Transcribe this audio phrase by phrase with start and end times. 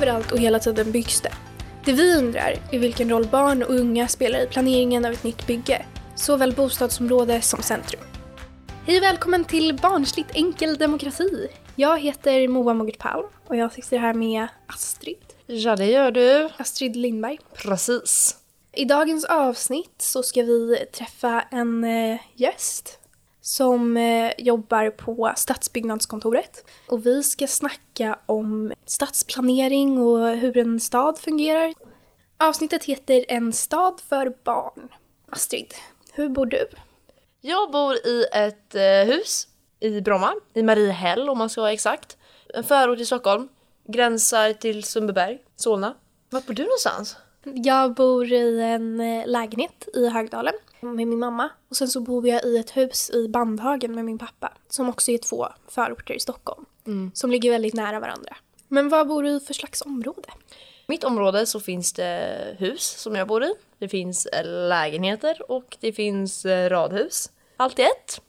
[0.00, 1.32] Överallt och hela tiden byggs det.
[1.84, 5.46] Det vi undrar är vilken roll barn och unga spelar i planeringen av ett nytt
[5.46, 8.00] bygge, såväl bostadsområde som centrum.
[8.86, 11.48] Hej och välkommen till Barnsligt enkel demokrati.
[11.76, 15.24] Jag heter Moa Mogert Palm och jag sitter här med Astrid.
[15.46, 16.48] Ja, det gör du.
[16.56, 17.38] Astrid Lindberg.
[17.54, 18.36] Precis.
[18.72, 22.99] I dagens avsnitt så ska vi träffa en eh, gäst
[23.50, 26.64] som eh, jobbar på Stadsbyggnadskontoret.
[26.86, 31.74] Och vi ska snacka om stadsplanering och hur en stad fungerar.
[32.38, 34.88] Avsnittet heter En stad för barn.
[35.30, 35.74] Astrid,
[36.12, 36.66] hur bor du?
[37.40, 39.48] Jag bor i ett eh, hus
[39.80, 42.16] i Bromma, i Mariehäll om man ska vara exakt.
[42.54, 43.48] En förort i Stockholm.
[43.88, 45.94] Gränsar till Sundbyberg, Solna.
[46.30, 47.16] Var bor du någonstans?
[47.44, 51.50] Jag bor i en eh, lägenhet i Högdalen med min mamma.
[51.68, 54.52] Och sen så bor jag i ett hus i Bandhagen med min pappa.
[54.68, 56.66] Som också är två förorter i Stockholm.
[57.14, 58.36] Som ligger väldigt nära varandra.
[58.68, 60.28] Men vad bor du i för slags område?
[60.90, 63.54] mitt område så finns det hus som jag bor i.
[63.78, 67.30] Det finns eh, lägenheter och det finns eh, radhus.
[67.56, 68.20] Allt i ett.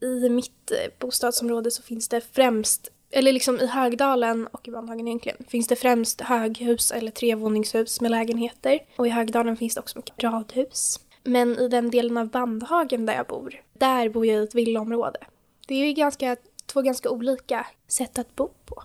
[0.00, 5.44] I mitt bostadsområde så finns det främst, eller liksom i Högdalen och i Bandhagen egentligen,
[5.48, 8.78] finns det främst höghus eller trevåningshus med lägenheter.
[8.96, 11.00] Och i Högdalen finns det också mycket radhus.
[11.22, 15.18] Men i den delen av Bandhagen där jag bor, där bor jag i ett villaområde.
[15.66, 18.82] Det är ju ganska, två ganska olika sätt att bo på.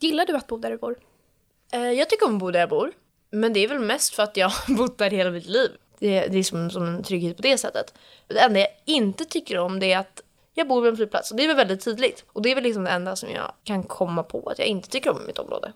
[0.00, 0.96] Gillar du att bo där du bor?
[1.72, 2.92] Eh, jag tycker om att bo där jag bor.
[3.30, 5.70] Men det är väl mest för att jag har bott där hela mitt liv.
[5.98, 7.94] Det, det är som, som en trygghet på det sättet.
[8.26, 10.22] Det enda jag inte tycker om det är att
[10.54, 12.24] jag bor vid en flygplats och det är väl väldigt tydligt.
[12.32, 14.88] Och det är väl liksom det enda som jag kan komma på att jag inte
[14.88, 15.72] tycker om i mitt område.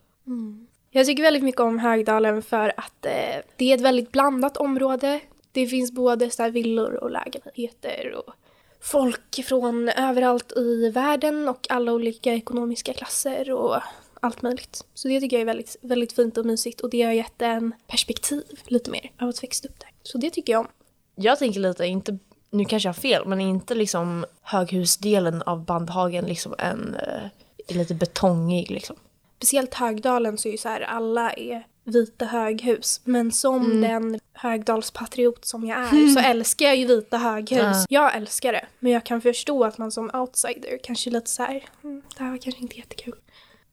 [0.91, 5.21] Jag tycker väldigt mycket om Högdalen för att eh, det är ett väldigt blandat område.
[5.53, 8.35] Det finns både så villor och lägenheter och
[8.81, 13.77] folk från överallt i världen och alla olika ekonomiska klasser och
[14.21, 14.85] allt möjligt.
[14.95, 17.75] Så det tycker jag är väldigt, väldigt fint och mysigt och det har gett en
[17.87, 19.91] perspektiv lite mer av att växa upp där.
[20.03, 20.69] Så det tycker jag om.
[21.15, 22.19] Jag tänker lite, inte,
[22.51, 27.77] nu kanske jag har fel, men är inte liksom höghusdelen av Bandhagen liksom en eh,
[27.77, 28.97] lite betongig liksom?
[29.37, 33.01] Speciellt Högdalen så är ju så här, alla är vita höghus.
[33.05, 37.61] Men som den Högdalspatriot som jag är så älskar jag ju vita höghus.
[37.61, 37.87] Ja.
[37.89, 38.67] Jag älskar det.
[38.79, 42.25] Men jag kan förstå att man som outsider kanske är lite så här, mm, det
[42.25, 43.19] här var kanske inte jättekul.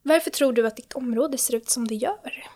[0.01, 2.47] Varför tror du att ditt område ser ut som det gör?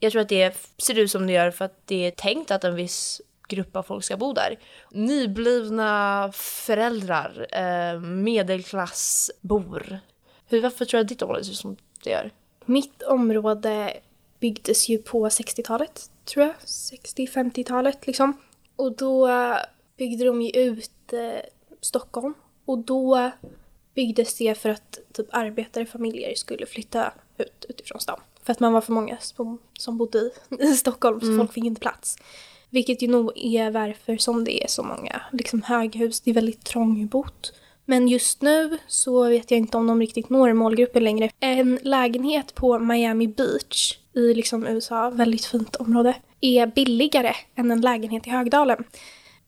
[0.00, 2.64] Jag tror att det ser ut som det gör för att det är tänkt att
[2.64, 4.58] en viss grupp av folk ska bo där.
[4.90, 9.98] Nyblivna föräldrar, eh, medelklassbor.
[10.46, 12.30] Hur, varför tror du att ditt område ser ut som det gör?
[12.64, 13.96] Mitt område
[14.40, 16.54] byggdes ju på 60-talet, tror jag.
[16.64, 18.36] 60-50-talet liksom.
[18.76, 19.28] Och då
[19.96, 21.40] byggde de ju ut eh,
[21.80, 22.34] Stockholm.
[22.64, 23.30] Och då
[23.94, 28.20] byggdes det för att typ arbetarfamiljer skulle flytta ut utifrån stan.
[28.42, 31.64] För att man var för många som, som bodde i, i Stockholm så folk fick
[31.64, 32.16] inte plats.
[32.74, 36.20] Vilket ju nog är varför som det är så många liksom höghus.
[36.20, 37.52] Det är väldigt trångbott.
[37.84, 41.30] Men just nu så vet jag inte om de riktigt når målgruppen längre.
[41.40, 47.80] En lägenhet på Miami Beach i liksom USA, väldigt fint område, är billigare än en
[47.80, 48.84] lägenhet i Högdalen.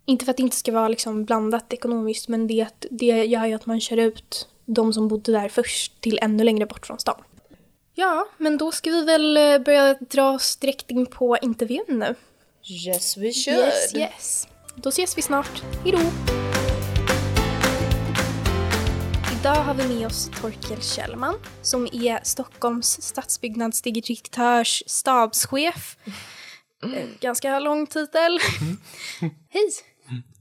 [0.05, 3.47] Inte för att det inte ska vara liksom blandat ekonomiskt, men det, att- det gör
[3.47, 6.99] ju att man kör ut de som bodde där först till ännu längre bort från
[6.99, 7.21] stan.
[7.95, 12.15] Ja, men då ska vi väl eh, börja dra oss direkt in på intervjun nu.
[12.69, 13.59] Yes we should!
[13.59, 14.49] Yes, yes.
[14.75, 15.63] Då ses vi snart.
[15.85, 15.99] Hejdå!
[19.41, 25.97] Idag har vi med oss Torkel Kjellman som är Stockholms stadsbyggnadsdirektörs stabschef.
[26.83, 28.39] Eh, Ganska lång titel.
[29.51, 29.71] Hej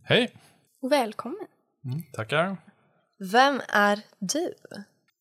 [0.04, 0.34] Hej!
[0.82, 1.48] och välkommen.
[2.14, 2.58] Tackar.
[3.32, 4.54] Vem är du?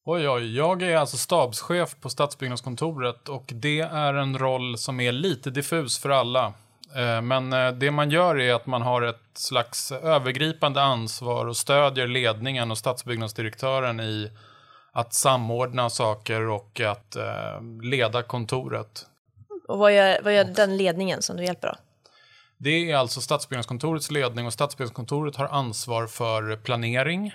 [0.04, 5.12] Oj, oj, jag är alltså stabschef på Stadsbyggnadskontoret och det är en roll som är
[5.12, 6.54] lite diffus för alla.
[6.94, 11.56] Eh, Men eh, det man gör är att man har ett slags övergripande ansvar och
[11.56, 14.30] stödjer ledningen och stadsbyggnadsdirektören i
[14.92, 19.06] att samordna saker och att eh, leda kontoret.
[19.68, 21.74] Och vad gör, vad gör den ledningen som du hjälper då?
[22.56, 27.34] Det är alltså Stadsbyggnadskontorets ledning och Stadsbyggnadskontoret har ansvar för planering,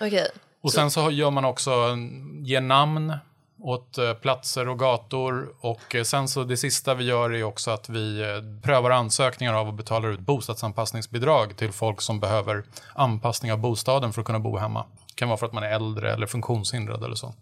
[0.00, 0.30] Okej.
[0.60, 1.96] Och sen så gör man också,
[2.42, 3.14] ger namn
[3.60, 5.54] åt eh, platser och gator.
[5.60, 9.54] Och eh, sen så det sista vi gör är också att vi eh, prövar ansökningar
[9.54, 12.64] av och betalar ut bostadsanpassningsbidrag till folk som behöver
[12.94, 14.84] anpassning av bostaden för att kunna bo hemma.
[15.06, 17.34] Det kan vara för att man är äldre eller funktionshindrad eller så.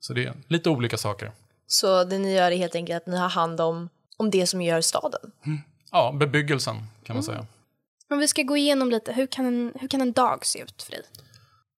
[0.00, 1.32] Så det är lite olika saker.
[1.66, 4.62] Så det ni gör är helt enkelt att ni har hand om, om det som
[4.62, 5.32] gör staden?
[5.92, 7.46] Ja, bebyggelsen kan man säga.
[8.10, 10.82] Om vi ska gå igenom lite, hur kan en, hur kan en dag se ut
[10.82, 11.02] för dig?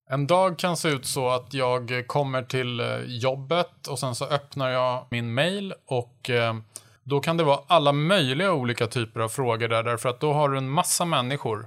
[0.08, 4.25] En dag kan se ut så att jag kommer till eh, jobbet och sen så
[4.25, 6.55] öppnar jag min mail och eh,
[7.03, 10.49] då kan det vara alla möjliga olika typer av frågor där därför att då har
[10.49, 11.67] du en massa människor.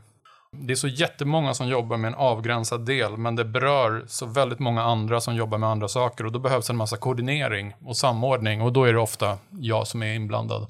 [0.51, 4.59] Det är så jättemånga som jobbar med en avgränsad del men det berör så väldigt
[4.59, 8.61] många andra som jobbar med andra saker och då behövs en massa koordinering och samordning
[8.61, 10.67] och då är det ofta jag som är inblandad.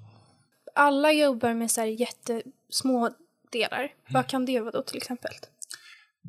[0.75, 3.09] Alla jobbar med så här jättesmå
[3.51, 3.89] delar.
[4.07, 5.31] Vad kan det vara då till exempel?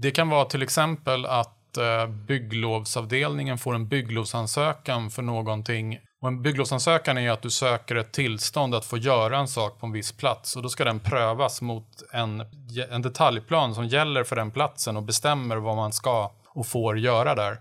[0.02, 5.98] Det kan vara till exempel att eh, bygglovsavdelningen får en bygglovsansökan för någonting.
[6.20, 9.86] Och en bygglovsansökan är att du söker ett tillstånd att få göra en sak på
[9.86, 12.42] en viss plats och då ska den prövas mot en,
[12.90, 17.34] en detaljplan som gäller för den platsen och bestämmer vad man ska och får göra
[17.34, 17.56] där.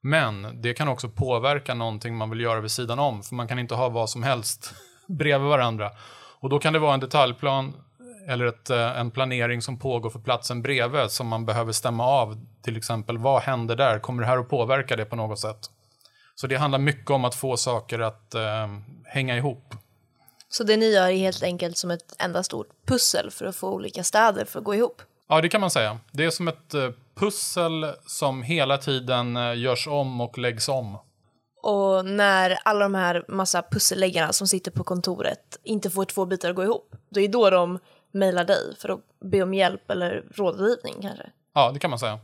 [0.00, 3.58] Men det kan också påverka någonting man vill göra vid sidan om, för man kan
[3.58, 4.74] inte ha vad som helst
[5.06, 5.90] bredvid varandra.
[6.40, 7.74] Och då kan det vara en detaljplan
[8.26, 12.38] eller ett, eh, en planering som pågår för platsen bredvid som man behöver stämma av.
[12.62, 13.98] Till exempel, vad händer där?
[13.98, 15.70] Kommer det här att påverka det på något sätt?
[16.34, 18.68] Så det handlar mycket om att få saker att eh,
[19.04, 19.74] hänga ihop.
[20.48, 23.70] Så det ni gör är helt enkelt som ett enda stort pussel för att få
[23.70, 25.02] olika städer för att gå ihop?
[25.28, 25.98] Ja, det kan man säga.
[26.12, 30.98] Det är som ett eh, pussel som hela tiden eh, görs om och läggs om.
[31.62, 36.50] Och när alla de här massa pusselläggarna som sitter på kontoret inte får två bitar
[36.50, 37.78] att gå ihop, då är då de
[38.12, 41.30] mejlar dig för att be om hjälp eller rådgivning kanske?
[41.54, 42.18] Ja, det kan man säga.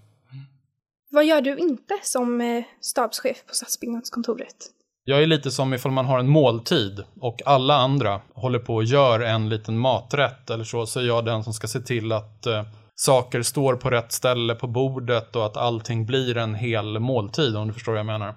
[1.11, 4.57] Vad gör du inte som eh, stabschef på stadsbyggnadskontoret?
[5.05, 8.85] Jag är lite som ifall man har en måltid och alla andra håller på och
[8.85, 12.47] gör en liten maträtt eller så, så är jag den som ska se till att
[12.47, 12.63] eh,
[12.95, 17.69] saker står på rätt ställe på bordet och att allting blir en hel måltid om
[17.69, 18.35] du förstår vad jag menar.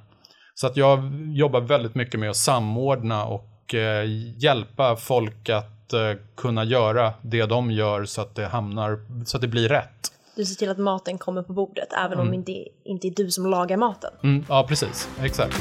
[0.53, 0.99] Så att jag
[1.35, 4.05] jobbar väldigt mycket med att samordna och eh,
[4.43, 9.41] hjälpa folk att eh, kunna göra det de gör så att det hamnar, så att
[9.41, 10.11] det blir rätt.
[10.35, 13.31] Du ser till att maten kommer på bordet även om det inte, inte är du
[13.31, 14.11] som lagar maten.
[14.23, 15.09] Mm, ja, precis.
[15.21, 15.57] Exakt.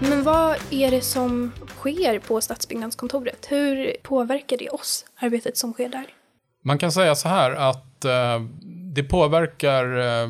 [0.00, 3.46] Men vad är det som sker på stadsbyggnadskontoret?
[3.48, 6.06] Hur påverkar det oss, arbetet som sker där?
[6.62, 8.40] Man kan säga så här att eh,
[8.94, 10.28] det påverkar eh,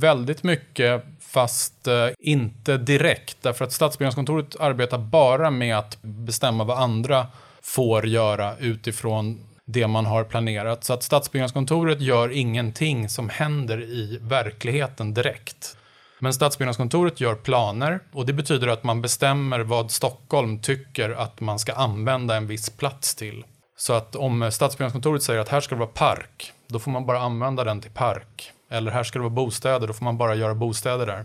[0.00, 3.36] väldigt mycket fast eh, inte direkt.
[3.42, 7.26] Därför att Stadsbyggnadskontoret arbetar bara med att bestämma vad andra
[7.62, 10.84] får göra utifrån det man har planerat.
[10.84, 15.76] Så att Stadsbyggnadskontoret gör ingenting som händer i verkligheten direkt.
[16.20, 21.58] Men Stadsbyggnadskontoret gör planer och det betyder att man bestämmer vad Stockholm tycker att man
[21.58, 23.44] ska använda en viss plats till.
[23.76, 27.20] Så att om Stadsbyggnadskontoret säger att här ska det vara park, då får man bara
[27.20, 28.52] använda den till park.
[28.70, 31.24] Eller här ska det vara bostäder, då får man bara göra bostäder där.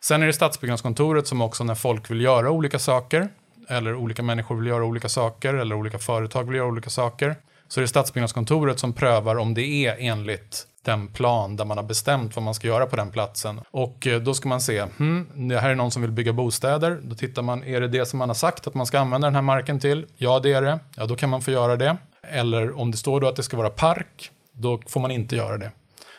[0.00, 3.28] Sen är det Stadsbyggnadskontoret som också när folk vill göra olika saker,
[3.68, 7.36] eller olika människor vill göra olika saker, eller olika företag vill göra olika saker,
[7.68, 11.84] så är det Stadsbyggnadskontoret som prövar om det är enligt den plan där man har
[11.84, 13.60] bestämt vad man ska göra på den platsen.
[13.70, 17.00] Och eh, då ska man se, hmm, det här är någon som vill bygga bostäder.
[17.02, 19.34] Då tittar man, är det det som man har sagt att man ska använda den
[19.34, 20.06] här marken till?
[20.16, 20.78] Ja, det är det.
[20.96, 21.96] Ja, då kan man få göra det.
[22.22, 25.58] Eller om det står då att det ska vara park, då får man inte göra
[25.58, 25.70] det.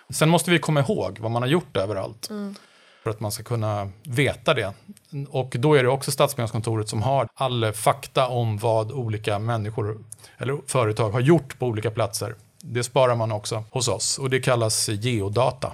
[0.09, 2.29] Sen måste vi komma ihåg vad man har gjort överallt.
[2.29, 2.55] Mm.
[3.03, 4.73] För att man ska kunna veta det.
[5.29, 9.97] Och då är det också Stadsbyggnadskontoret som har all fakta om vad olika människor
[10.37, 12.35] eller företag har gjort på olika platser.
[12.61, 15.73] Det sparar man också hos oss och det kallas geodata.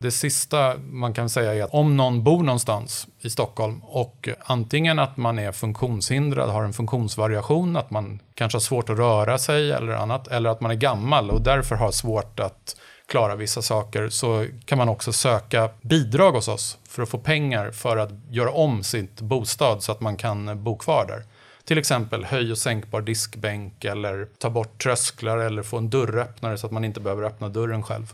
[0.00, 4.98] Det sista man kan säga är att om någon bor någonstans i Stockholm och antingen
[4.98, 9.72] att man är funktionshindrad, har en funktionsvariation, att man kanske har svårt att röra sig
[9.72, 12.76] eller annat, eller att man är gammal och därför har svårt att
[13.06, 17.70] klara vissa saker så kan man också söka bidrag hos oss för att få pengar
[17.70, 21.22] för att göra om sitt bostad så att man kan bo kvar där.
[21.64, 26.66] Till exempel höj och sänkbar diskbänk eller ta bort trösklar eller få en dörröppnare så
[26.66, 28.12] att man inte behöver öppna dörren själv.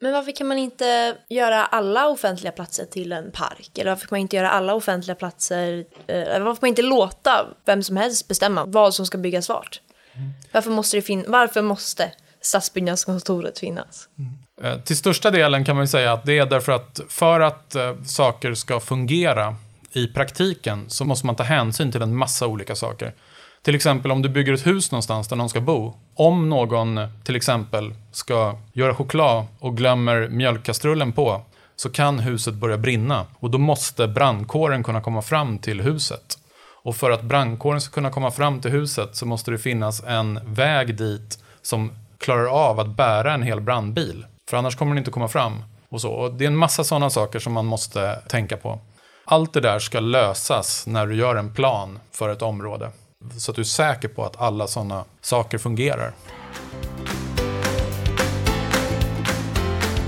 [0.00, 3.78] Men varför kan man inte göra alla offentliga platser till en park?
[3.78, 6.82] Eller varför kan man inte göra alla offentliga platser, eh, eller varför kan man inte
[6.82, 9.80] låta vem som helst bestämma vad som ska byggas vart?
[10.14, 10.30] Mm.
[10.52, 12.12] Varför måste det fin varför måste
[12.46, 14.08] stadsbyggnadskontoret finnas?
[14.18, 14.32] Mm.
[14.62, 17.94] Eh, till största delen kan man säga att det är därför att för att eh,
[18.04, 19.56] saker ska fungera
[19.92, 23.14] i praktiken så måste man ta hänsyn till en massa olika saker.
[23.62, 25.94] Till exempel om du bygger ett hus någonstans där någon ska bo.
[26.14, 31.42] Om någon eh, till exempel ska göra choklad och glömmer mjölkkastrullen på
[31.76, 36.38] så kan huset börja brinna och då måste brandkåren kunna komma fram till huset.
[36.82, 40.40] Och för att brandkåren ska kunna komma fram till huset så måste det finnas en
[40.54, 44.26] väg dit som klarar av att bära en hel brandbil.
[44.50, 45.62] För annars kommer den inte komma fram.
[45.88, 46.12] Och så.
[46.12, 48.78] Och det är en massa sådana saker som man måste tänka på.
[49.24, 52.90] Allt det där ska lösas när du gör en plan för ett område.
[53.38, 56.12] Så att du är säker på att alla sådana saker fungerar.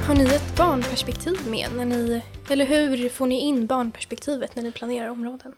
[0.07, 4.73] Har ni ett barnperspektiv med när ni, eller hur får ni in barnperspektivet när ni
[4.73, 5.53] planerar områden?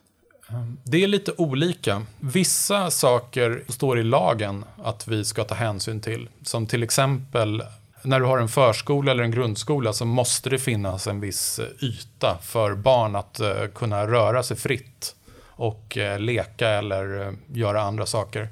[0.83, 2.01] Det är lite olika.
[2.19, 6.29] Vissa saker står i lagen att vi ska ta hänsyn till.
[6.43, 7.63] Som till exempel
[8.03, 11.83] när du har en förskola eller en grundskola så måste det finnas en viss eh,
[11.83, 15.15] yta för barn att eh, kunna röra sig fritt
[15.45, 18.47] och eh, leka eller göra andra saker.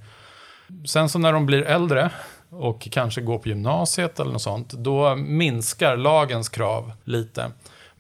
[0.86, 2.10] Sen så när de blir äldre
[2.50, 7.52] och kanske går på gymnasiet eller något sånt, då minskar lagens krav lite.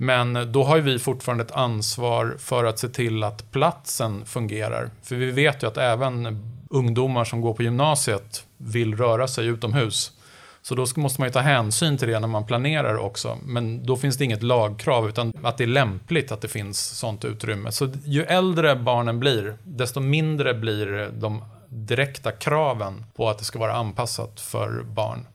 [0.02, 4.90] Men då har ju vi fortfarande ett ansvar för att se till att platsen fungerar.
[5.04, 10.12] För vi vet ju att även ungdomar som går på gymnasiet vill röra sig utomhus.
[10.62, 13.38] Så då måste man ju ta hänsyn till det när man planerar också.
[13.44, 17.26] Men då finns det inget lagkrav, utan att det är lämpligt att det finns sånt
[17.26, 17.72] utrymme.
[17.72, 23.60] Så ju äldre barnen blir, desto mindre blir de direkta kraven på att det ska
[23.60, 25.26] vara anpassat för barn.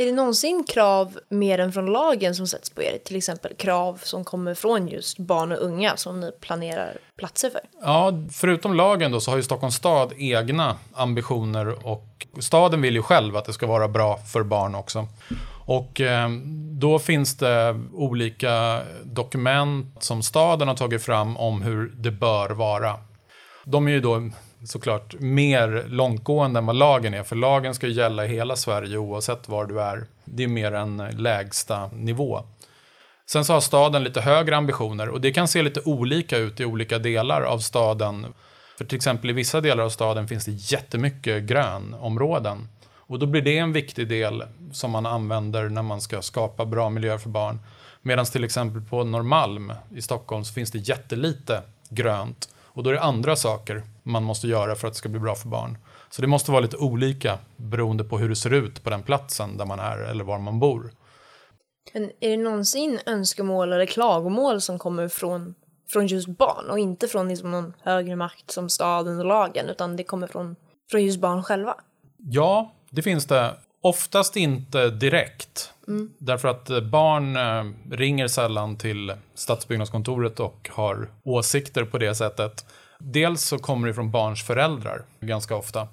[0.00, 2.98] Är det någonsin krav mer än från lagen som sätts på er?
[3.04, 7.60] Till exempel krav som kommer från just barn och unga som ni planerar platser för?
[7.82, 13.02] Ja, förutom lagen då så har ju Stockholms stad egna ambitioner och staden vill ju
[13.02, 15.06] själv att det ska vara bra för barn också.
[15.66, 16.28] Och eh,
[16.70, 22.96] då finns det olika dokument som staden har tagit fram om hur det bör vara.
[23.64, 24.30] De är ju då
[24.64, 27.22] såklart mer långtgående än vad lagen är.
[27.22, 30.06] För lagen ska ju gälla i hela Sverige oavsett var du är.
[30.24, 32.42] Det är mer en lägsta nivå.
[33.26, 36.64] Sen så har staden lite högre ambitioner och det kan se lite olika ut i
[36.64, 38.26] olika delar av staden.
[38.78, 42.68] För till exempel i vissa delar av staden finns det jättemycket grönområden.
[42.92, 46.90] Och då blir det en viktig del som man använder när man ska skapa bra
[46.90, 47.60] miljö för barn.
[48.02, 52.48] Medan till exempel på Norrmalm i Stockholm så finns det jättelite grönt.
[52.80, 55.34] Och då är det andra saker man måste göra för att det ska bli bra
[55.34, 55.78] för barn.
[56.10, 59.56] Så det måste vara lite olika beroende på hur det ser ut på den platsen
[59.56, 60.92] där man är eller var man bor.
[61.92, 65.54] Men är det någonsin önskemål eller klagomål som kommer från,
[65.92, 69.96] från just barn och inte från liksom någon högre makt som staden och lagen utan
[69.96, 70.56] det kommer från,
[70.90, 71.74] från just barn själva?
[72.16, 73.54] Ja, det finns det.
[73.82, 75.72] Oftast inte direkt.
[75.88, 76.10] Mm.
[76.18, 82.64] Därför att eh, barn eh, ringer sällan till stadsbyggnadskontoret och har åsikter på det sättet.
[82.98, 85.88] Dels så kommer det från barns föräldrar ganska ofta.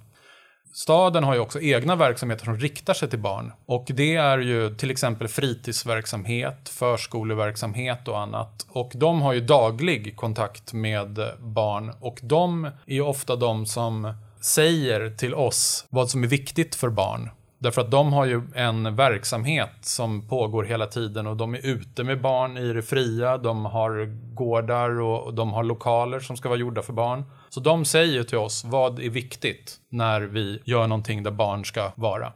[0.74, 3.52] Staden har ju också egna verksamheter som riktar sig till barn.
[3.66, 8.66] Och det är ju till exempel fritidsverksamhet, förskoleverksamhet och annat.
[8.70, 13.66] Och de har ju daglig kontakt med eh, barn och de är ju ofta de
[13.66, 17.30] som säger till oss vad som är viktigt för barn.
[17.60, 22.04] Därför att de har ju en verksamhet som pågår hela tiden och de är ute
[22.04, 26.60] med barn i det fria, de har gårdar och de har lokaler som ska vara
[26.60, 27.24] gjorda för barn.
[27.50, 31.92] Så de säger till oss vad är viktigt när vi gör någonting där barn ska
[31.96, 32.34] vara.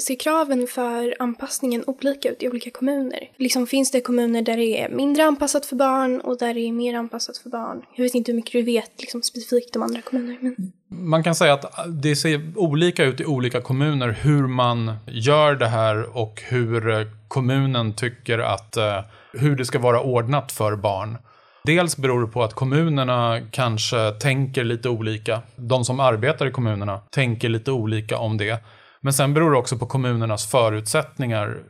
[0.00, 3.30] Ser kraven för anpassningen olika ut i olika kommuner?
[3.36, 6.72] Liksom finns det kommuner där det är mindre anpassat för barn och där det är
[6.72, 7.82] mer anpassat för barn?
[7.94, 10.38] Jag vet inte hur mycket du vet liksom, specifikt om andra kommuner.
[10.40, 10.72] Men...
[10.88, 15.68] Man kan säga att det ser olika ut i olika kommuner hur man gör det
[15.68, 19.00] här och hur eh, kommunen tycker att eh,
[19.32, 21.18] hur det ska vara ordnat för barn.
[21.64, 25.42] Dels beror det på att kommunerna kanske tänker lite olika.
[25.56, 28.62] De som arbetar i kommunerna tänker lite olika om det.
[29.04, 31.62] Men sen beror det också på kommunernas förutsättningar.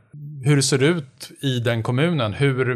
[0.44, 2.32] Hur det ser ut i den kommunen.
[2.32, 2.66] Hur,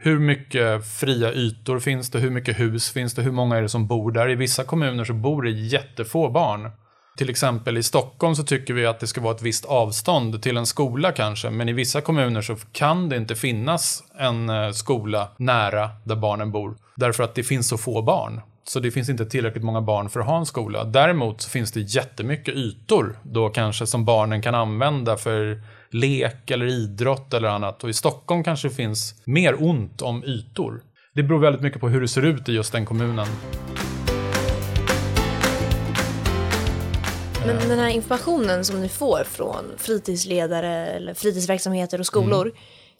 [0.00, 2.18] hur mycket fria ytor finns det?
[2.18, 3.22] Hur mycket hus finns det?
[3.22, 4.30] Hur många är det som bor där?
[4.30, 6.70] I vissa kommuner så bor det jättefå barn.
[7.16, 10.56] Till exempel i Stockholm så tycker vi att det ska vara ett visst avstånd till
[10.56, 11.50] en skola kanske.
[11.50, 16.52] Men i vissa kommuner så kan det inte finnas en eh, skola nära där barnen
[16.52, 16.76] bor.
[16.96, 18.40] Därför att det finns så få barn.
[18.66, 20.84] Så det finns inte tillräckligt många barn för att ha en skola.
[20.84, 26.66] Däremot så finns det jättemycket ytor då kanske som barnen kan använda för lek eller
[26.66, 27.84] idrott eller annat.
[27.84, 30.82] Och i Stockholm kanske det finns mer ont om ytor.
[31.14, 33.26] Det beror väldigt mycket på hur det ser ut i just den kommunen.
[37.46, 42.56] Men den här informationen som ni får från fritidsledare eller fritidsverksamheter och skolor, mm.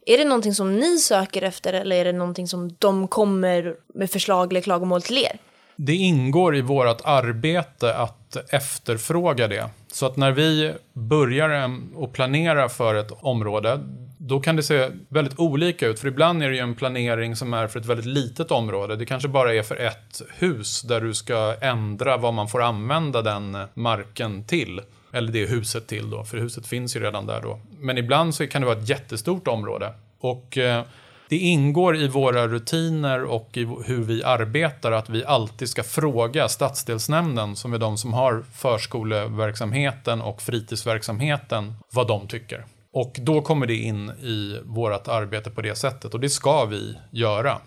[0.07, 4.11] är det någonting som ni söker efter eller är det någonting som de kommer med
[4.11, 5.39] förslag eller klagomål till er?
[5.77, 9.69] Det ingår i vårt arbete att efterfråga det.
[9.93, 13.81] Så att när vi börjar och planera för ett område,
[14.19, 16.01] då kan det se väldigt olika ut.
[16.01, 18.97] För ibland är det ju en planering som är för ett väldigt litet område.
[18.97, 23.23] Det kanske bara är för ett hus där du ska ändra vad man får använda
[23.23, 24.81] den marken till.
[25.13, 27.61] Eller det huset till då, för huset finns ju redan där då.
[27.79, 29.95] Men ibland så kan det vara ett jättestort område.
[30.19, 30.83] Och eh,
[31.29, 36.49] det ingår i våra rutiner och i hur vi arbetar att vi alltid ska fråga
[36.49, 42.65] stadsdelsnämnden, som är de som har förskoleverksamheten och fritidsverksamheten, vad de tycker.
[42.93, 46.97] Och då kommer det in i vårt arbete på det sättet och det ska vi
[47.11, 47.59] göra.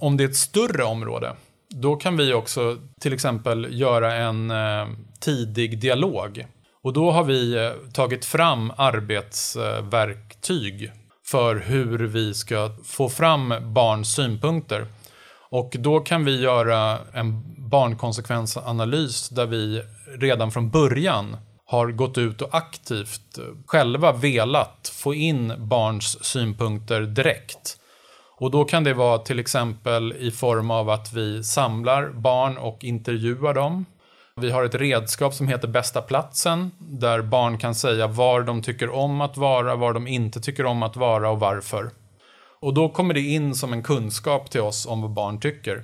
[0.00, 1.32] Om det är ett större område,
[1.68, 4.86] då kan vi också till exempel göra en eh,
[5.20, 6.46] tidig dialog.
[6.82, 10.92] Och då har vi eh, tagit fram arbetsverktyg
[11.30, 14.86] för hur vi ska få fram barns synpunkter.
[15.48, 19.82] Och då kan vi göra en barnkonsekvensanalys där vi
[20.18, 27.76] redan från början har gått ut och aktivt själva velat få in barns synpunkter direkt.
[28.38, 32.84] Och då kan det vara till exempel i form av att vi samlar barn och
[32.84, 33.84] intervjuar dem.
[34.40, 38.90] Vi har ett redskap som heter Bästa platsen där barn kan säga var de tycker
[38.90, 41.90] om att vara, var de inte tycker om att vara och varför.
[42.60, 45.82] Och då kommer det in som en kunskap till oss om vad barn tycker.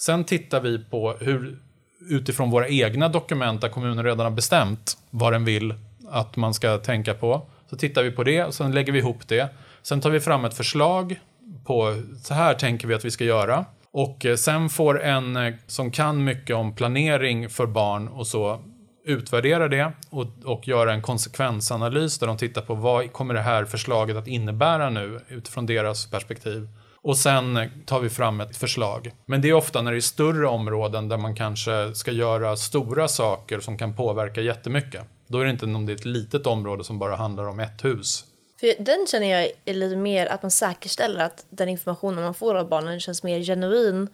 [0.00, 1.58] Sen tittar vi på hur
[2.10, 5.74] utifrån våra egna dokument där kommunen redan har bestämt vad den vill
[6.10, 7.42] att man ska tänka på.
[7.70, 9.48] Så tittar vi på det och sen lägger vi ihop det.
[9.82, 11.20] Sen tar vi fram ett förslag
[11.64, 13.64] på så här tänker vi att vi ska göra.
[13.92, 18.60] Och eh, sen får en eh, som kan mycket om planering för barn och så
[19.04, 23.64] utvärdera det och, och göra en konsekvensanalys där de tittar på vad kommer det här
[23.64, 26.68] förslaget att innebära nu utifrån deras perspektiv.
[27.02, 29.10] Och sen eh, tar vi fram ett förslag.
[29.26, 33.08] Men det är ofta när det är större områden där man kanske ska göra stora
[33.08, 35.02] saker som kan påverka jättemycket.
[35.26, 37.84] Då är det inte om det är ett litet område som bara handlar om ett
[37.84, 38.24] hus.
[38.62, 42.54] För den känner jag är lite mer att man säkerställer att den informationen man får
[42.54, 44.08] av barnen känns mer genuin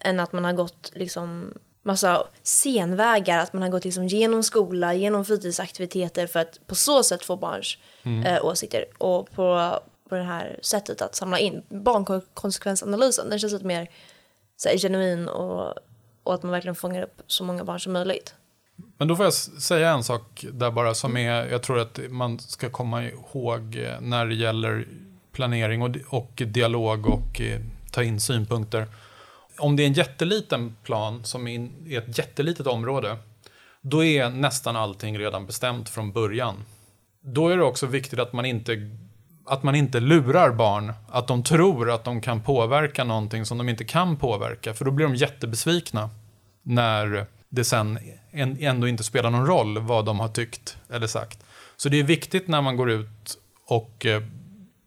[0.00, 4.94] än att man har gått liksom massa senvägar, att man har gått liksom genom skola,
[4.94, 8.26] genom fritidsaktiviteter för att på så sätt få barns mm.
[8.26, 8.84] äh, åsikter.
[8.98, 13.90] Och på, på det här sättet att samla in barnkonsekvensanalysen, den känns lite mer
[14.56, 15.74] så här, genuin och,
[16.22, 18.34] och att man verkligen fångar upp så många barn som möjligt.
[18.98, 22.38] Men då får jag säga en sak där bara som är, jag tror att man
[22.38, 24.86] ska komma ihåg eh, när det gäller
[25.32, 27.60] planering och, och dialog och eh,
[27.90, 28.86] ta in synpunkter.
[29.58, 33.16] Om det är en jätteliten plan som är ett jättelitet område,
[33.80, 36.54] då är nästan allting redan bestämt från början.
[37.20, 38.90] Då är det också viktigt att man inte
[39.46, 43.68] att man inte lurar barn, att de tror att de kan påverka någonting som de
[43.68, 46.10] inte kan påverka, för då blir de jättebesvikna
[46.62, 47.98] när det sen
[48.32, 51.44] ändå inte spelar någon roll vad de har tyckt eller sagt.
[51.76, 54.22] Så det är viktigt när man går ut och eh,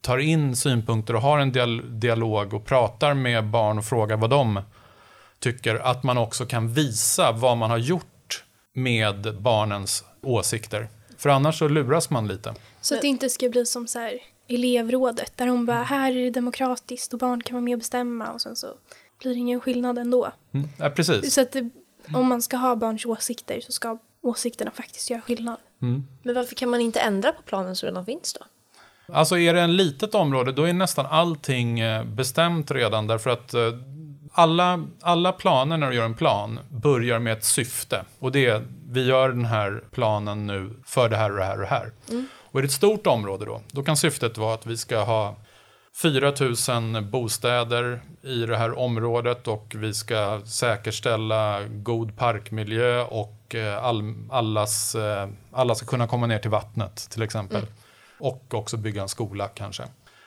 [0.02, 1.52] tar in synpunkter och har en
[2.00, 4.62] dialog och pratar med barn och frågar vad de
[5.40, 10.90] tycker, att man också kan visa vad man har gjort med barnens åsikter.
[11.18, 12.54] För annars så luras man lite.
[12.82, 16.24] Så att det inte ska bli som så här elevrådet där de bara här är
[16.24, 18.68] det demokratiskt och barn kan vara med och bestämma och sen så
[19.20, 20.32] blir det ingen skillnad ändå.
[20.52, 21.34] Mm, ja, precis.
[21.34, 21.70] Så att det
[22.14, 25.58] om man ska ha barns åsikter så ska åsikterna faktiskt göra skillnad.
[25.82, 26.08] Mm.
[26.24, 28.46] Men varför kan man inte ändra på planen som redan finns då?
[29.14, 33.54] Alltså är det en litet område då är nästan allting eh, bestämt redan därför att
[33.54, 33.62] eh,
[34.32, 38.06] alla, alla planer när du gör en plan börjar med ett syfte.
[38.20, 41.54] Och det är, vi gör den här planen nu för det här och det här
[41.54, 41.92] och det här.
[42.10, 42.28] Mm.
[42.36, 45.36] Och är det ett stort område då, då kan syftet vara att vi ska ha
[46.02, 46.34] 4
[46.94, 54.14] 000 bostäder i det här området och vi ska säkerställa god parkmiljö och eh, all,
[54.30, 57.58] allas, eh, alla ska kunna komma ner till vattnet till exempel.
[57.58, 57.70] Mm.
[58.20, 59.84] Och också bygga en skola kanske.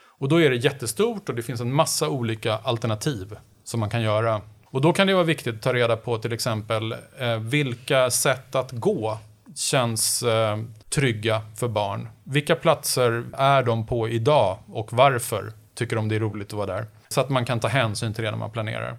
[0.07, 4.01] Och då är det jättestort och det finns en massa olika alternativ som man kan
[4.01, 4.41] göra.
[4.65, 8.55] Och då kan det vara viktigt att ta reda på till exempel eh, vilka sätt
[8.55, 9.17] att gå
[9.55, 10.57] känns eh,
[10.89, 12.09] trygga för barn.
[12.23, 15.60] Vilka platser är de på idag och varför?
[15.81, 16.85] Tycker om det är roligt att vara där.
[17.09, 18.97] Så att man kan ta hänsyn till det när man planerar.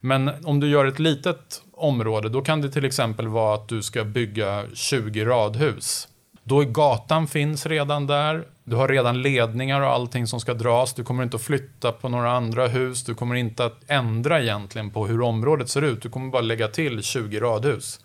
[0.00, 3.82] Men om du gör ett litet område, då kan det till exempel vara att du
[3.82, 6.08] ska bygga 20 radhus.
[6.42, 10.94] Då är gatan finns redan där, du har redan ledningar och allting som ska dras,
[10.94, 14.90] du kommer inte att flytta på några andra hus, du kommer inte att ändra egentligen
[14.90, 18.00] på hur området ser ut, du kommer bara lägga till 20 radhus.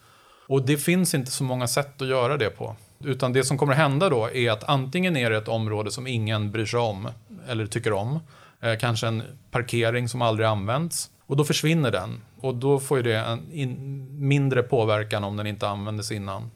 [0.47, 2.75] Och det finns inte så många sätt att göra det på.
[3.03, 6.51] Utan det som kommer hända då är att antingen är det ett område som ingen
[6.51, 7.07] bryr sig om
[7.49, 8.19] eller tycker om.
[8.61, 11.09] Eh, kanske en parkering som aldrig används.
[11.25, 12.21] Och då försvinner den.
[12.41, 16.51] Och då får ju det en in, mindre påverkan om den inte användes innan.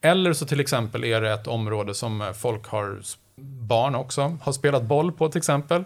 [0.00, 3.00] Eller så till exempel är det ett område som folk har,
[3.68, 5.84] barn också, har spelat boll på till exempel.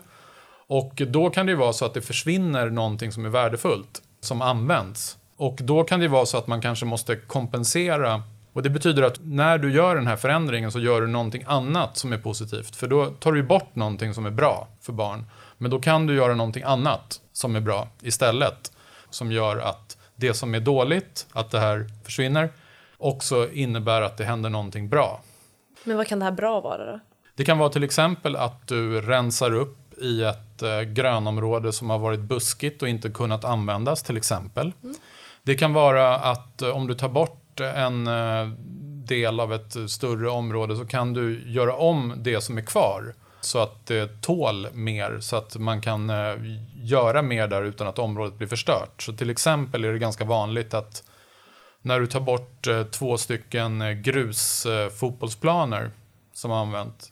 [0.66, 4.42] Och då kan det ju vara så att det försvinner någonting som är värdefullt, som
[4.42, 5.18] används.
[5.36, 8.22] Och då kan det ju vara så att man kanske måste kompensera
[8.54, 11.96] och det betyder att när du gör den här förändringen så gör du någonting annat
[11.96, 12.76] som är positivt.
[12.76, 15.24] För då tar du bort någonting som är bra för barn.
[15.58, 18.72] Men då kan du göra någonting annat som är bra istället.
[19.10, 22.48] Som gör att det som är dåligt, att det här försvinner,
[22.98, 25.20] också innebär att det händer någonting bra.
[25.84, 27.00] Men vad kan det här bra vara då?
[27.36, 31.98] Det kan vara till exempel att du rensar upp i ett eh, grönområde som har
[31.98, 34.72] varit buskigt och inte kunnat användas till exempel.
[35.42, 38.48] Det kan vara att eh, om du tar bort en eh,
[39.04, 43.58] del av ett större område så kan du göra om det som är kvar så
[43.58, 46.34] att det tål mer så att man kan eh,
[46.82, 49.02] göra mer där utan att området blir förstört.
[49.02, 51.02] Så till exempel är det ganska vanligt att
[51.82, 55.90] när du tar bort eh, två stycken grusfotbollsplaner
[56.32, 57.10] som har använt,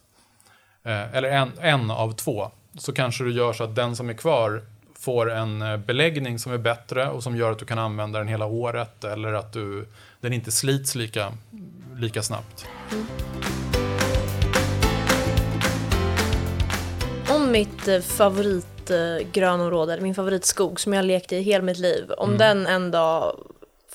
[0.85, 4.63] eller en, en av två, så kanske du gör så att den som är kvar
[5.03, 8.47] får en beläggning som är bättre och som gör att du kan använda den hela
[8.47, 9.87] året eller att du,
[10.23, 11.33] den inte slits lika,
[11.97, 12.67] lika snabbt.
[17.31, 22.11] Om mitt eh, favoritgrönområde, eller min favoritskog som jag har lekt i hela mitt liv,
[22.19, 22.39] om Mm.
[22.39, 23.37] den en dag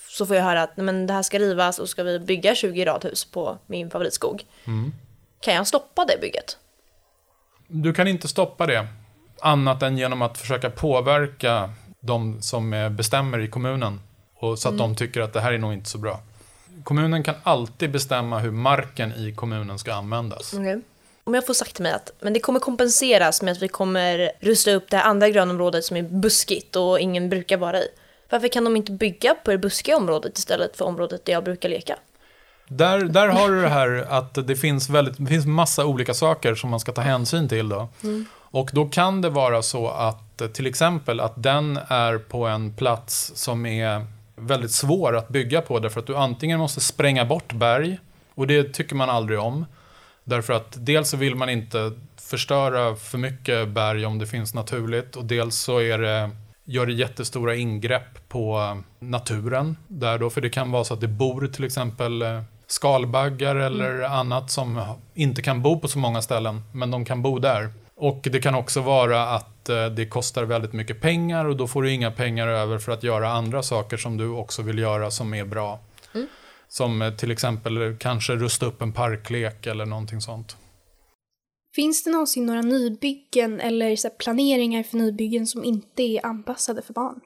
[0.10, 2.56] så får jag höra att "Nej, men det här ska rivas och ska vi bygga
[2.56, 4.44] 20 radhus på min favoritskog.
[4.66, 4.94] Mm.
[5.42, 6.58] Kan jag stoppa det bygget?
[7.68, 8.88] Du kan inte stoppa det
[9.42, 14.00] annat än genom att försöka påverka de som eh, bestämmer i kommunen
[14.40, 16.20] och så att de tycker att det här är nog inte så bra.
[16.84, 20.54] Kommunen kan alltid bestämma hur marken i kommunen ska användas.
[21.24, 24.32] Om jag får sagt till mig att men det kommer kompenseras med att vi kommer
[24.40, 27.88] rusta upp det här andra grönområdet som är buskigt och ingen brukar vara i.
[28.30, 31.70] Varför kan de inte bygga på det buskiga området istället för området där jag brukar
[31.70, 31.96] leka?
[32.68, 36.56] Där, där har du det här att det finns, väldigt, det finns massa olika saker
[36.56, 37.70] som man ska ta hänsyn till.
[37.70, 37.90] Då.
[38.36, 43.32] Och då kan det vara så att till exempel att den är på en plats
[43.36, 44.06] som är
[44.38, 48.00] väldigt svår att bygga på därför att du antingen måste spränga bort berg
[48.36, 49.66] och det tycker man aldrig om.
[50.24, 55.16] Därför att dels så vill man inte förstöra för mycket berg om det finns naturligt
[55.16, 56.30] och dels så är det,
[56.66, 61.08] gör det jättestora ingrepp på naturen där då, för det kan vara så att det
[61.08, 64.82] bor till exempel eh, skalbaggar eller annat som
[65.14, 67.70] inte kan bo på så många ställen, men de kan bo där.
[67.96, 71.84] Och det kan också vara att eh, det kostar väldigt mycket pengar och då får
[71.84, 75.34] du inga pengar över för att göra andra saker som du också vill göra som
[75.34, 75.80] är bra.
[76.68, 80.58] Som eh, till exempel kanske rusta upp en parklek eller någonting sånt.
[81.76, 86.94] Finns det någonsin några nybyggen eller så planeringar för nybyggen som inte är anpassade för
[86.94, 87.20] barn?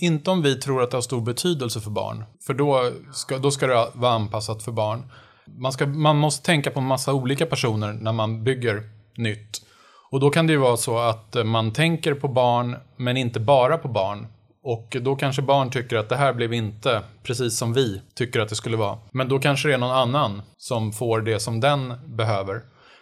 [0.00, 3.50] Inte om vi tror att det har stor betydelse för barn, för då ska, då
[3.50, 5.02] ska det vara anpassat för barn.
[5.46, 9.67] Man, ska, man måste tänka på en massa olika personer när man bygger nytt.
[10.10, 13.40] Och då kan det ju vara så att eh, man tänker på barn, men inte
[13.40, 14.26] bara på barn.
[14.62, 18.48] Och då kanske barn tycker att det här blev inte precis som vi tycker att
[18.48, 18.98] det skulle vara.
[19.12, 22.60] Men då kanske det är någon annan som får det som den behöver.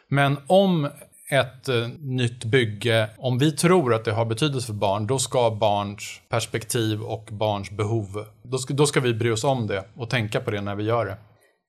[0.09, 0.89] Men om
[1.31, 5.51] ett eh, nytt bygge, om vi tror att det har betydelse för barn, då ska
[5.51, 10.11] barns perspektiv och barns behov, då ska, då ska vi bry oss om det och
[10.11, 11.17] tänka på det när vi gör det.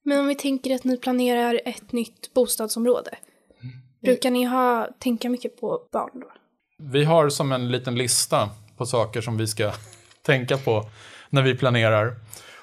[0.04, 3.10] Men om vi tänker att ni planerar ett nytt bostadsområde.
[4.00, 6.26] Brukar ni ha, tänka mycket på barn då?
[6.78, 9.72] Vi har som en liten lista på saker som vi ska
[10.22, 10.84] tänka på
[11.30, 12.14] när vi planerar.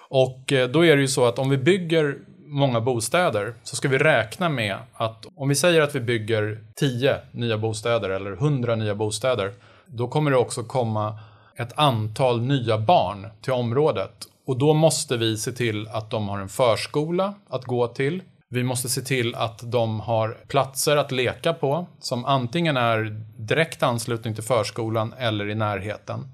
[0.09, 3.87] Och eh, då är det ju så att om vi bygger många bostäder så ska
[3.87, 8.75] vi räkna med att om vi säger att vi bygger 10 nya bostäder eller 100
[8.75, 9.53] nya bostäder,
[9.85, 11.19] då kommer det också komma
[11.55, 14.27] ett antal nya barn till området.
[14.47, 18.21] Och då måste vi se till att de har en förskola att gå till.
[18.49, 23.83] Vi måste se till att de har platser att leka på som antingen är direkt
[23.83, 26.27] anslutning till förskolan eller i närheten.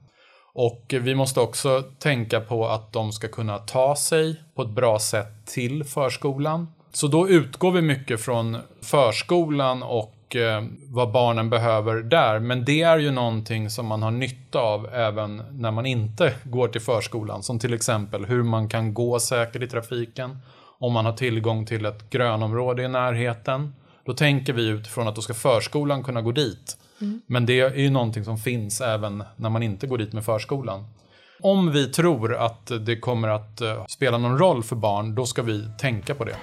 [0.53, 4.99] Och vi måste också tänka på att de ska kunna ta sig på ett bra
[4.99, 6.67] sätt till förskolan.
[6.93, 12.39] Så då utgår vi mycket från förskolan och eh, vad barnen behöver där.
[12.39, 16.67] Men det är ju någonting som man har nytta av även när man inte går
[16.67, 17.43] till förskolan.
[17.43, 20.37] Som till exempel hur man kan gå säkert i trafiken.
[20.81, 23.73] Om man har tillgång till ett grönområde i närheten.
[24.05, 26.77] Då tänker vi utifrån att då ska förskolan kunna gå dit.
[27.25, 30.85] Men det är ju någonting som finns även när man inte går dit med förskolan.
[31.41, 35.41] Om vi tror att det kommer att eh, spela någon roll för barn, då ska
[35.41, 36.35] vi tänka på det.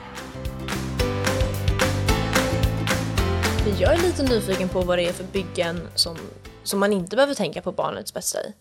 [3.78, 6.16] Jag är lite nyfiken på vad det är för byggen som,
[6.62, 8.52] som man inte behöver tänka på barnets bästa i.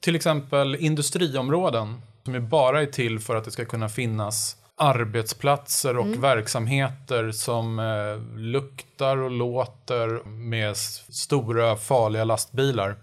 [0.00, 5.98] Till exempel industriområden som ju bara är till för att det ska kunna finnas arbetsplatser
[5.98, 12.96] och verksamheter som eh, luktar och låter med stora farliga lastbilar.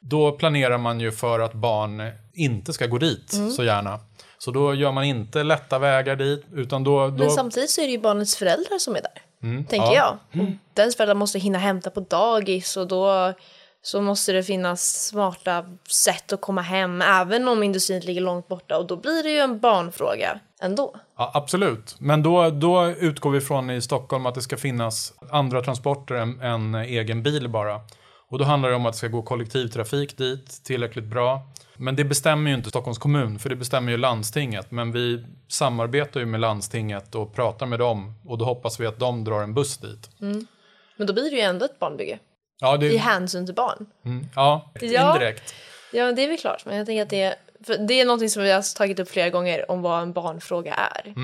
[0.00, 4.00] Då planerar man ju för att barn inte ska gå dit så gärna.
[4.38, 7.08] Så då gör man inte lätta vägar dit, utan då...
[7.08, 9.22] då Men samtidigt så är det ju barnets föräldrar som är där.
[9.64, 10.18] tänker ja.
[10.32, 10.42] jag.
[10.42, 13.34] Och dens föräldrar måste hinna hämta på dagis och då
[13.82, 18.78] så måste det finnas smarta sätt att komma hem även om industrin ligger långt borta
[18.78, 20.96] och då blir det ju en barnfråga ändå.
[21.18, 25.62] Ja, absolut, men då, då utgår vi från i Stockholm att det ska finnas andra
[25.62, 27.80] transporter än, än egen bil bara.
[28.30, 31.40] Och då handlar det om att det ska gå kollektivtrafik dit tillräckligt bra.
[31.76, 34.70] Men det bestämmer ju inte Stockholms kommun, för det bestämmer ju landstinget.
[34.70, 38.98] Men vi samarbetar ju med landstinget och pratar med dem och då hoppas vi att
[38.98, 40.10] de drar en buss dit.
[40.96, 42.18] Men då blir det ju ändå ett barnbygge
[42.60, 43.86] Ja, det, i hänsyn till barn.
[44.04, 45.14] mm, ja, Ja.
[45.14, 45.54] indirekt.
[45.92, 46.64] Ja, det är väl klart.
[46.64, 47.34] Men jag tänker att det
[47.88, 51.14] det är någonting som vi har tagit upp flera gånger om vad en barnfråga är.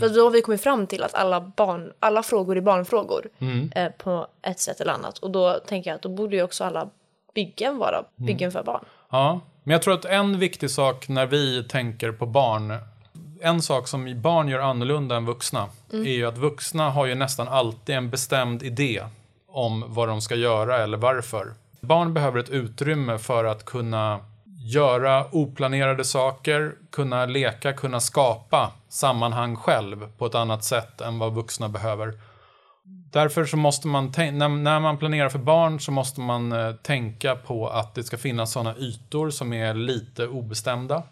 [0.00, 3.28] För då har vi kommit fram till att alla, barn, alla frågor är barnfrågor
[3.74, 5.18] eh, på ett sätt eller annat.
[5.18, 6.88] Och då tänker jag att då borde ju också alla
[7.34, 8.84] byggen vara byggen för barn.
[9.10, 12.78] Ja, men jag tror att en viktig sak när vi tänker på barn,
[13.40, 17.48] en sak som barn gör annorlunda än vuxna, är ju att vuxna har ju nästan
[17.48, 19.02] alltid en bestämd idé
[19.56, 21.54] om vad de ska göra eller varför.
[21.80, 24.20] Barn behöver ett utrymme för att kunna
[24.72, 31.34] göra oplanerade saker, kunna leka, kunna skapa sammanhang själv på ett annat sätt än vad
[31.34, 32.12] vuxna behöver.
[33.12, 37.68] Därför så måste man, när, man planerar för barn så måste man eh, tänka på
[37.68, 41.02] att det ska finnas sådana ytor som är lite obestämda.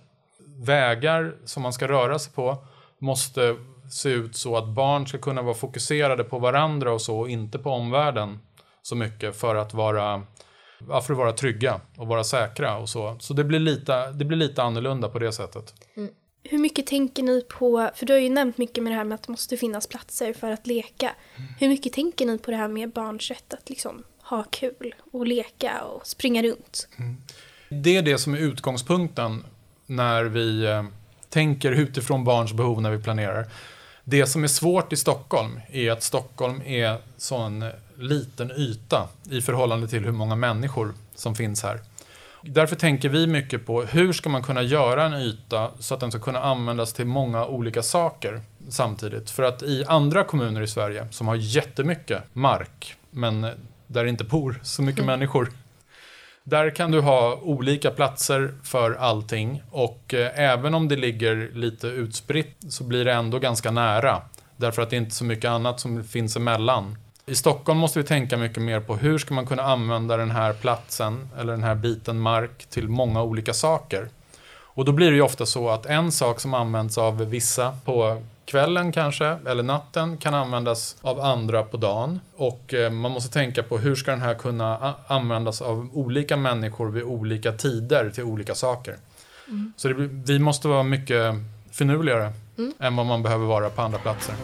[0.64, 2.56] Vägar som man ska röra sig på
[2.98, 3.56] måste
[3.94, 7.58] se ut så att barn ska kunna vara fokuserade på varandra och så och inte
[7.58, 8.38] på omvärlden
[8.82, 10.22] så mycket för att vara,
[10.78, 13.16] för att vara trygga och vara säkra och så.
[13.20, 15.74] Så det blir, lite, det blir lite annorlunda på det sättet.
[16.42, 19.14] Hur mycket tänker ni på, för du har ju nämnt mycket med det här med
[19.14, 21.10] att det måste finnas platser för att leka.
[21.60, 25.26] Hur mycket tänker ni på det här med barns rätt att liksom ha kul och
[25.26, 26.88] leka och springa runt?
[27.68, 29.44] Det är det som är utgångspunkten
[29.86, 30.84] när vi eh,
[31.28, 33.46] tänker utifrån barns behov när vi planerar.
[34.04, 37.64] Det som är svårt i Stockholm är att Stockholm är sån
[37.98, 41.80] liten yta i förhållande till hur många människor som finns här.
[42.42, 46.10] Därför tänker vi mycket på hur ska man kunna göra en yta så att den
[46.10, 49.30] ska kunna användas till många olika saker samtidigt.
[49.30, 53.40] För att i andra kommuner i Sverige som har jättemycket mark men
[53.86, 55.50] där det inte bor så mycket människor
[56.44, 61.86] där kan du ha olika platser för allting och eh, även om det ligger lite
[61.86, 64.22] utspritt så blir det ändå ganska nära.
[64.56, 66.96] Därför att det är inte så mycket annat som finns emellan.
[67.26, 70.52] I Stockholm måste vi tänka mycket mer på hur ska man kunna använda den här
[70.52, 74.08] platsen eller den här biten mark till många olika saker.
[74.74, 78.22] Och då blir det ju ofta så att en sak som används av vissa på
[78.46, 82.20] kvällen kanske, eller natten, kan användas av andra på dagen.
[82.36, 86.90] Och eh, man måste tänka på hur ska den här kunna användas av olika människor
[86.90, 88.96] vid olika tider till olika saker.
[89.76, 89.94] Så det,
[90.26, 91.34] vi måste vara mycket
[91.70, 92.32] finurligare
[92.78, 94.34] än vad man behöver vara på andra platser.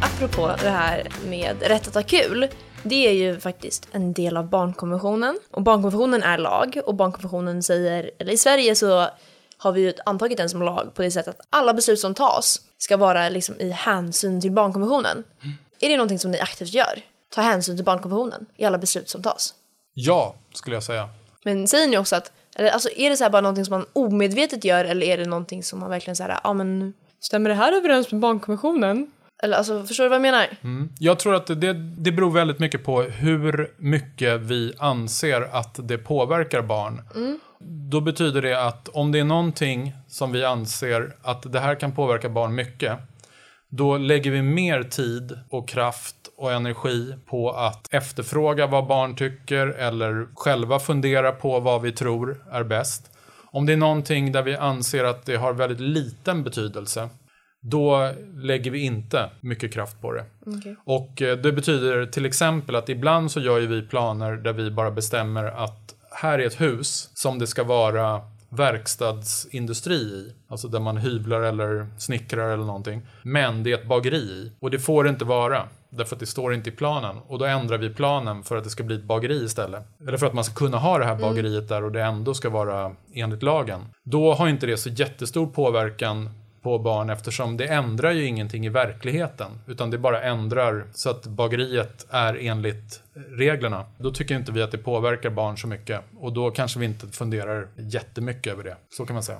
[0.00, 2.48] Apropå det här med rätt att ha kul.
[2.82, 5.38] Det är ju faktiskt en del av barnkonventionen.
[5.50, 9.08] Och barnkonventionen är lag och barnkonventionen säger, eller i Sverige så
[9.58, 12.60] har vi ju antagit den som lag på det sättet att alla beslut som tas
[12.78, 15.24] ska vara liksom i hänsyn till barnkonventionen.
[15.80, 17.02] Är det någonting som ni aktivt gör?
[17.34, 19.54] Ta hänsyn till barnkonventionen i alla beslut som tas?
[19.94, 21.08] Ja, skulle jag säga.
[21.44, 23.86] Men säger ni också att, eller alltså är det så här bara någonting som man
[23.92, 27.72] omedvetet gör eller är det någonting som man verkligen säger, ja men stämmer det här
[27.72, 29.10] överens med barnkonventionen?
[29.42, 30.46] Eller alltså förstår du vad jag menar?
[30.98, 35.98] Jag tror att det, det beror väldigt mycket på hur mycket vi anser att det
[35.98, 37.02] påverkar barn.
[37.90, 41.92] Då betyder det att om det är någonting som vi anser att det här kan
[41.92, 42.98] påverka barn mycket,
[43.68, 49.66] då lägger vi mer tid och kraft och energi på att efterfråga vad barn tycker
[49.66, 53.10] eller själva fundera på vad vi tror är bäst.
[53.44, 57.08] Om det är någonting där vi anser att det har väldigt liten betydelse,
[57.60, 60.24] då lägger vi inte mycket kraft på det.
[60.84, 64.90] Och eh, det betyder till exempel att ibland så gör vi planer där vi bara
[64.90, 65.85] bestämmer att
[66.16, 70.32] här är ett hus som det ska vara verkstadsindustri i.
[70.48, 73.02] Alltså där man hyvlar eller snickrar eller någonting.
[73.22, 74.52] Men det är ett bageri i.
[74.60, 75.68] Och det får det inte vara.
[75.90, 77.16] Därför att det står inte i planen.
[77.26, 79.84] Och då ändrar vi planen för att det ska bli ett bageri istället.
[80.08, 82.50] Eller för att man ska kunna ha det här bageriet där och det ändå ska
[82.50, 83.80] vara enligt lagen.
[84.04, 86.30] Då har inte det så jättestor påverkan
[86.66, 89.50] på barn eftersom det ändrar ju ingenting i verkligheten.
[89.66, 93.84] Utan det bara ändrar så att bageriet är enligt reglerna.
[93.98, 96.00] Då tycker inte vi att det påverkar barn så mycket.
[96.20, 98.76] Och då kanske vi inte funderar jättemycket över det.
[98.90, 99.38] Så kan man säga.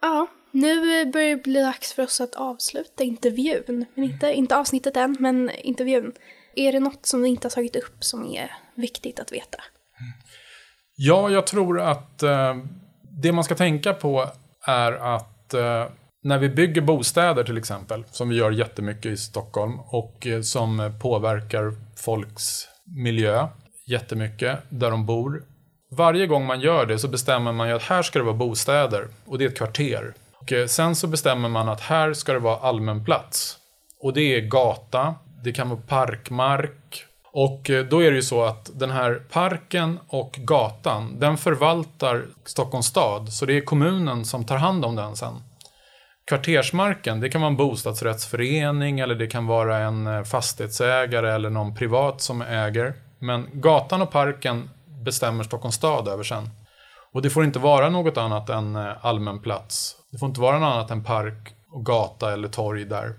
[0.00, 3.86] Ja, nu börjar det bli dags för oss att avsluta intervjun.
[3.94, 6.12] Men inte, inte avsnittet än, men intervjun.
[6.56, 9.58] Är det något som vi inte har tagit upp som är viktigt att veta?
[10.96, 12.56] Ja, jag tror att eh,
[13.02, 14.26] det man ska tänka på
[14.66, 15.86] är att eh,
[16.22, 20.92] när vi bygger bostäder till exempel, som vi gör jättemycket i Stockholm och eh, som
[21.00, 23.48] påverkar folks miljö
[23.86, 25.44] jättemycket, där de bor.
[25.90, 29.08] Varje gång man gör det så bestämmer man ju att här ska det vara bostäder
[29.24, 30.14] och det är ett kvarter.
[30.40, 33.58] Och eh, sen så bestämmer man att här ska det vara allmän plats.
[34.00, 37.04] Och det är gata, det kan vara parkmark.
[37.32, 42.24] Och eh, då är det ju så att den här parken och gatan, den förvaltar
[42.44, 43.32] Stockholms stad.
[43.32, 45.34] Så det är kommunen som tar hand om den sen.
[46.28, 51.74] Kvartersmarken, det kan vara en bostadsrättsförening eller det kan vara en eh, fastighetsägare eller någon
[51.74, 52.94] privat som äger.
[53.18, 54.70] Men gatan och parken
[55.04, 56.50] bestämmer Stockholms stad över sen.
[57.12, 59.96] Och det får inte vara något annat än eh, allmän plats.
[60.12, 63.14] Det får inte vara något annat än park och gata eller torg där.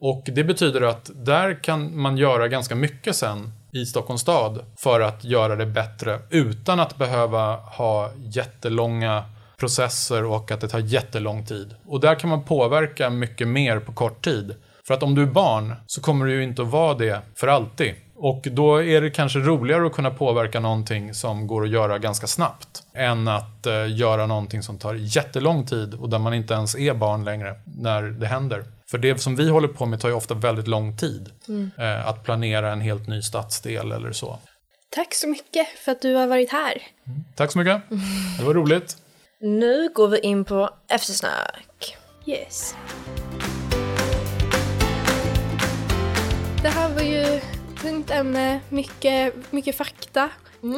[0.00, 5.00] Och det betyder att där kan man göra ganska mycket sen i Stockholms stad för
[5.00, 9.24] att göra det bättre utan att behöva ha jättelånga
[9.56, 11.74] processer och att det tar jättelång tid.
[11.86, 14.54] Och där kan man påverka mycket mer på kort tid.
[14.86, 17.48] För att om du är barn så kommer du ju inte att vara det för
[17.48, 17.94] alltid.
[18.18, 22.26] Och då är det kanske roligare att kunna påverka någonting som går att göra ganska
[22.26, 26.76] snabbt än att eh, göra någonting som tar jättelång tid och där man inte ens
[26.76, 28.64] är barn längre när det händer.
[28.90, 31.30] För det som vi håller på med tar ju ofta väldigt lång tid.
[31.78, 34.38] Eh, att planera en helt ny stadsdel eller så.
[34.90, 36.82] Tack så mycket för att du har varit här.
[37.34, 37.82] Tack så mycket.
[38.38, 38.96] Det var roligt.
[39.40, 41.96] Nu går vi in på eftersnack.
[42.26, 42.74] Yes.
[46.62, 47.40] Det här var ju
[47.82, 50.30] tungt ämne, mycket, mycket fakta.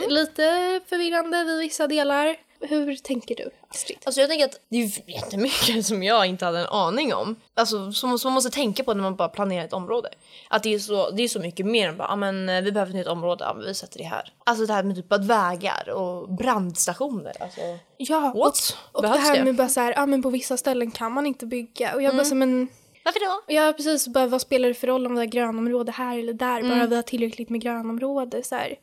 [0.09, 2.37] Lite förvirrande vid vissa delar.
[2.61, 3.99] Hur tänker du, Astrid?
[4.05, 7.37] Alltså jag tänker att det är jättemycket som jag inte hade en aning om.
[7.55, 10.09] Alltså som, som man måste tänka på när man bara planerar ett område.
[10.49, 12.73] Att det är så, det är så mycket mer än bara, ah, men eh, vi
[12.73, 14.33] behöver ett nytt område, ja, men vi sätter det här.
[14.44, 17.33] Alltså det här med typ att vägar och brandstationer.
[17.40, 17.61] Alltså.
[17.97, 18.77] Ja, What?
[18.92, 21.27] och, och det här med bara så här, ja men på vissa ställen kan man
[21.27, 21.94] inte bygga.
[21.94, 22.68] Och jag bara så, men
[23.05, 23.55] Varför då?
[23.55, 24.09] Ja, precis.
[24.09, 26.62] Bara, vad spelar det för roll om det är grönområde här eller där?
[26.62, 28.42] Bara vi har tillräckligt med grönområde.
[28.42, 28.75] Så här.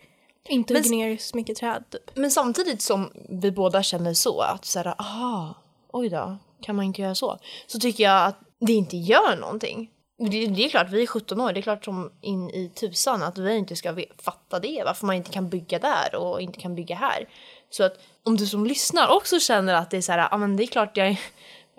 [0.49, 1.83] Inte hugga ner så mycket träd.
[1.89, 2.11] Typ.
[2.13, 5.53] Men samtidigt som vi båda känner så, att så här, aha,
[5.93, 7.39] oj då, kan man inte göra så?
[7.67, 9.91] Så tycker jag att det inte gör någonting.
[10.17, 13.23] Det, det är klart, vi är 17 år, det är klart som in i tusan
[13.23, 16.75] att vi inte ska fatta det, varför man inte kan bygga där och inte kan
[16.75, 17.29] bygga här.
[17.69, 20.57] Så att om du som lyssnar också känner att det är så här, ja men
[20.57, 21.17] det är klart jag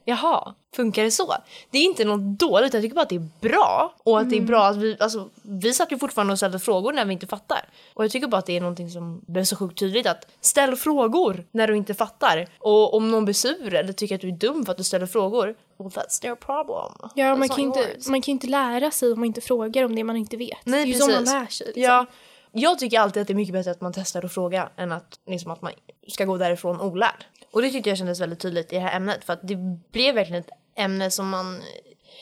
[0.08, 1.34] Jaha, funkar det så?
[1.70, 3.94] Det är inte något dåligt, jag tycker bara att det är bra.
[4.02, 6.92] Och att det är bra att vi, alltså vi satt ju fortfarande och ställde frågor
[6.92, 7.68] när vi inte fattar.
[7.94, 10.76] Och jag tycker bara att det är någonting som blir så sjukt tydligt att ställ
[10.76, 12.46] frågor när du inte fattar.
[12.58, 15.06] Och om någon blir sur eller tycker att du är dum för att du ställer
[15.06, 17.10] frågor, well that's their problem.
[17.14, 18.08] Ja, That's man kan, ju inte, yours.
[18.08, 20.58] man kan inte lära sig om man inte frågar om det man inte vet.
[20.64, 21.66] Nej, det är ju så man lär sig.
[21.66, 21.82] Liksom.
[21.82, 22.06] Ja,
[22.52, 25.18] jag tycker alltid att det är mycket bättre att man testar och frågar än att,
[25.26, 25.72] liksom, att man
[26.08, 27.24] ska gå därifrån olärd.
[27.56, 29.56] Och det tyckte jag kändes väldigt tydligt i det här ämnet för att det
[29.92, 31.62] blev verkligen ett ämne som man,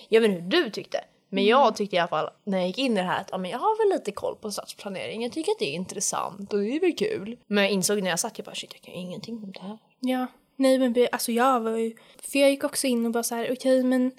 [0.08, 1.50] jag vet inte hur du tyckte, men Mm.
[1.50, 3.50] jag tyckte i alla fall när jag gick in i det här att ja, men
[3.50, 6.76] jag har väl lite koll på stadsplanering, jag tycker att det är intressant och det
[6.76, 7.38] är väl kul.
[7.46, 9.78] Men jag insåg när jag satt, jag bara shit jag kan ingenting om det här.
[10.00, 10.26] Ja.
[10.56, 11.94] Nej, men alltså jag var ju...
[12.22, 14.12] För jag gick också in och bara så här, okej, men...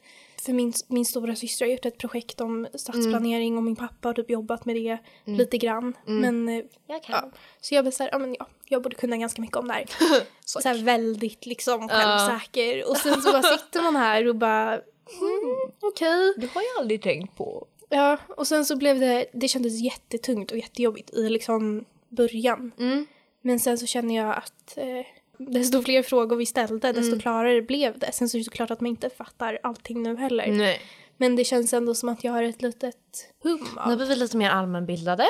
[0.46, 4.14] För min, min stora syster har gjort ett projekt om stadsplanering och min pappa har
[4.14, 5.94] typ jobbat med det lite grann.
[6.06, 7.30] Men eh, Jag kan.
[7.34, 7.38] Ja.
[7.62, 9.86] Så jag bara såhär, ja men ja, jag borde kunna ganska mycket om det här.
[10.46, 12.90] så här väldigt liksom självsäker.
[12.90, 16.34] Och sen så bara sitter man här och bara, mm, okej.
[16.38, 17.68] Det har jag aldrig tänkt på.
[17.90, 22.72] Ja, och sen så blev det, det kändes jättetungt och jättejobbigt i liksom början.
[22.80, 23.06] Mm.
[23.42, 25.06] Men sen så känner jag att eh,
[25.38, 28.12] desto fler frågor vi ställde, desto klarare blev det.
[28.12, 30.48] Sen så är det såklart att man inte fattar allting nu heller.
[30.48, 30.82] Nej.
[31.18, 32.96] Men det känns ändå som att jag har ett litet
[33.44, 35.26] hum Nu av blir vi lite mer allmänbildade.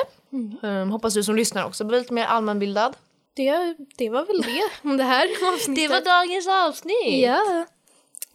[0.62, 2.96] Um, hoppas du som lyssnar också blir lite mer allmänbildad.
[3.34, 3.76] det.
[3.96, 5.74] Det var väl det om det här avsnittet.
[5.88, 7.22] Det var dagens avsnitt!
[7.22, 7.66] Ja.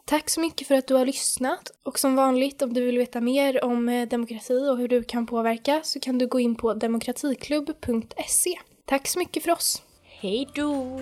[0.05, 1.71] Tack så mycket för att du har lyssnat.
[1.84, 5.25] Och som vanligt, om du vill veta mer om eh, demokrati och hur du kan
[5.25, 8.60] påverka så kan du gå in på demokratiklubb.se.
[8.86, 9.81] Tack så mycket för oss.
[10.21, 10.99] Hej då!